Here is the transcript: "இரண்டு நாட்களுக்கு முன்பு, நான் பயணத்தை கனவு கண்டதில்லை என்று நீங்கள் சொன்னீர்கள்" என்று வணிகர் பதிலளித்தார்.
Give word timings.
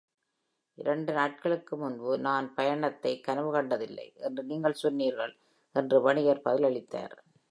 "இரண்டு 0.77 1.13
நாட்களுக்கு 1.13 1.77
முன்பு, 1.77 2.19
நான் 2.19 2.53
பயணத்தை 2.53 3.19
கனவு 3.19 3.51
கண்டதில்லை 3.51 4.13
என்று 4.15 4.43
நீங்கள் 4.43 4.81
சொன்னீர்கள்" 4.83 5.33
என்று 5.75 6.01
வணிகர் 6.01 6.45
பதிலளித்தார். 6.45 7.15